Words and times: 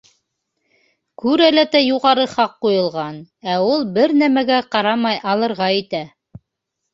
Күрәләтә 1.23 1.81
юғары 1.81 2.23
хаҡ 2.31 2.55
ҡуйылған, 2.67 3.19
ә 3.57 3.59
ул 3.67 3.85
бер 3.99 4.15
нимәгә 4.23 4.59
ҡарамай 4.77 5.21
алырға 5.35 5.71
итә. 5.83 6.03